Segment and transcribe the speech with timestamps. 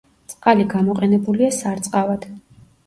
[0.31, 2.31] წყალი გამოყენებულია სარწყავად.